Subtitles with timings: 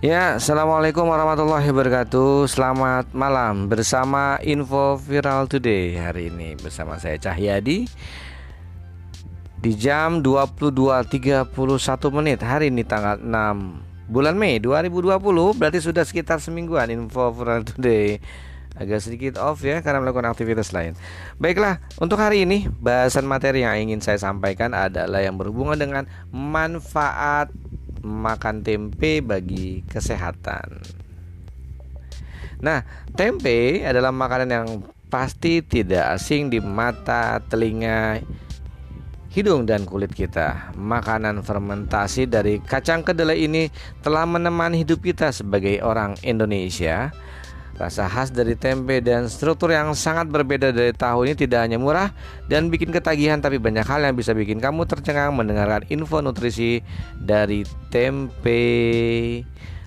[0.00, 2.48] Ya, Assalamualaikum warahmatullahi wabarakatuh.
[2.48, 7.84] Selamat malam bersama Info Viral Today Hari ini bersama saya Cahyadi.
[9.60, 11.52] Di jam 22.31
[12.16, 15.20] menit Hari ini tanggal 6 bulan Mei 2020
[15.60, 18.24] Berarti sudah sekitar semingguan Info Viral Today.
[18.80, 20.96] Agak sedikit off ya karena melakukan aktivitas lain.
[21.36, 27.52] Baiklah, untuk hari ini Bahasan materi yang ingin saya sampaikan adalah Yang berhubungan dengan manfaat
[28.04, 30.80] makan tempe bagi kesehatan.
[32.60, 32.84] Nah,
[33.16, 34.68] tempe adalah makanan yang
[35.08, 38.20] pasti tidak asing di mata, telinga,
[39.32, 40.74] hidung dan kulit kita.
[40.76, 43.72] Makanan fermentasi dari kacang kedelai ini
[44.04, 47.14] telah menemani hidup kita sebagai orang Indonesia
[47.80, 52.12] Rasa khas dari tempe dan struktur yang sangat berbeda dari tahu ini tidak hanya murah
[52.44, 56.84] dan bikin ketagihan tapi banyak hal yang bisa bikin kamu tercengang mendengarkan info nutrisi
[57.16, 58.60] dari tempe.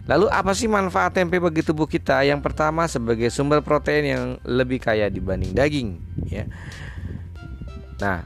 [0.09, 2.25] Lalu apa sih manfaat tempe bagi tubuh kita?
[2.25, 6.01] Yang pertama sebagai sumber protein yang lebih kaya dibanding daging,
[6.33, 6.49] ya.
[8.01, 8.25] Nah,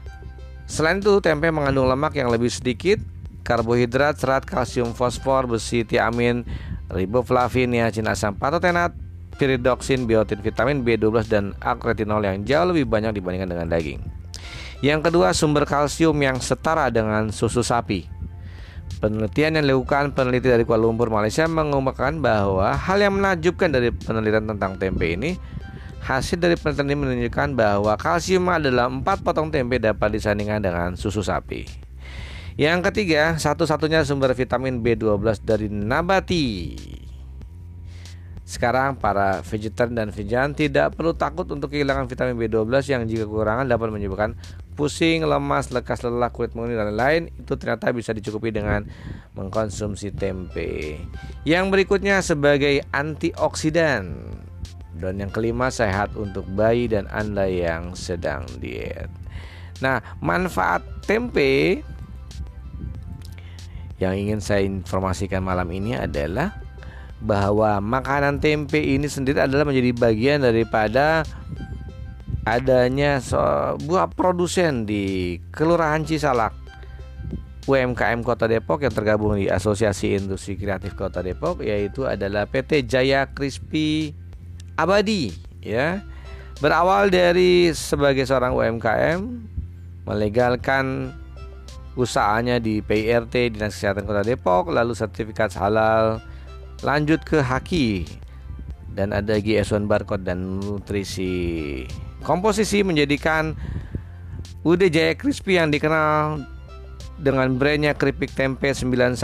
[0.64, 3.04] selain itu tempe mengandung lemak yang lebih sedikit,
[3.44, 6.48] karbohidrat, serat, kalsium, fosfor, besi, tiamin,
[6.88, 8.96] riboflavin, niacin, asam patotenat,
[9.38, 14.02] piridoksin, biotin, vitamin B12 dan akretinol yang jauh lebih banyak dibandingkan dengan daging.
[14.82, 18.10] Yang kedua, sumber kalsium yang setara dengan susu sapi.
[18.98, 24.50] Penelitian yang dilakukan peneliti dari Kuala Lumpur, Malaysia mengumumkan bahwa hal yang menakjubkan dari penelitian
[24.50, 25.38] tentang tempe ini
[26.08, 31.20] Hasil dari penelitian ini menunjukkan bahwa kalsium adalah 4 potong tempe dapat disandingkan dengan susu
[31.20, 31.68] sapi.
[32.56, 36.48] Yang ketiga, satu-satunya sumber vitamin B12 dari nabati.
[38.48, 43.68] Sekarang para vegetarian dan vegan tidak perlu takut untuk kehilangan vitamin B12 yang jika kekurangan
[43.68, 44.40] dapat menyebabkan
[44.72, 48.88] pusing, lemas, lekas lelah, kulit menguning dan lain-lain itu ternyata bisa dicukupi dengan
[49.36, 50.96] mengkonsumsi tempe.
[51.44, 54.16] Yang berikutnya sebagai antioksidan.
[54.96, 59.12] Dan yang kelima sehat untuk bayi dan Anda yang sedang diet.
[59.84, 61.84] Nah, manfaat tempe
[64.00, 66.67] yang ingin saya informasikan malam ini adalah
[67.18, 71.26] bahwa makanan tempe ini sendiri adalah menjadi bagian daripada
[72.46, 76.54] adanya sebuah produsen di Kelurahan Cisalak
[77.68, 83.28] UMKM Kota Depok yang tergabung di Asosiasi Industri Kreatif Kota Depok yaitu adalah PT Jaya
[83.28, 84.16] Crispy
[84.78, 86.00] Abadi ya.
[86.58, 89.20] Berawal dari sebagai seorang UMKM
[90.08, 91.12] melegalkan
[91.94, 96.24] usahanya di PIRT Dinas Kesehatan Kota Depok lalu sertifikat halal
[96.86, 98.06] Lanjut ke haki
[98.94, 101.86] dan ada GS1 barcode dan nutrisi.
[102.22, 103.54] Komposisi menjadikan
[104.66, 106.42] Ude Jaya Crispy yang dikenal
[107.18, 109.18] dengan brandnya keripik tempe 91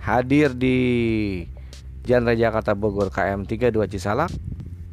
[0.00, 0.78] hadir di
[2.08, 4.32] Jalan Raja Jakarta Bogor KM 32 Cisalak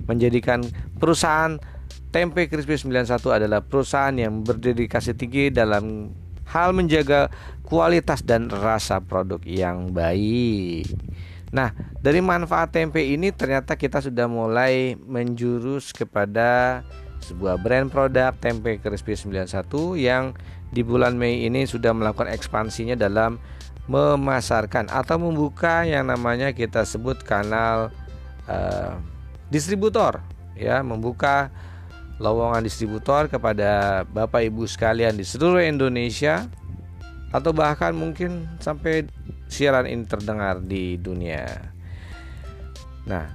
[0.08, 0.64] menjadikan
[1.00, 1.60] perusahaan
[2.08, 6.12] Tempe Crispy 91 adalah perusahaan yang berdedikasi tinggi dalam
[6.48, 7.28] hal menjaga
[7.68, 10.88] kualitas dan rasa produk yang baik.
[11.52, 11.72] Nah,
[12.04, 16.84] dari manfaat tempe ini ternyata kita sudah mulai menjurus kepada
[17.24, 19.48] sebuah brand produk tempe crispy 91
[19.96, 20.36] yang
[20.76, 23.40] di bulan Mei ini sudah melakukan ekspansinya dalam
[23.88, 27.90] memasarkan atau membuka yang namanya kita sebut kanal
[28.52, 29.00] uh,
[29.48, 30.20] distributor.
[30.58, 31.48] Ya, membuka
[32.18, 36.50] lowongan distributor kepada Bapak Ibu sekalian di seluruh Indonesia
[37.30, 39.06] atau bahkan mungkin sampai
[39.48, 41.48] siaran ini terdengar di dunia.
[43.08, 43.32] Nah,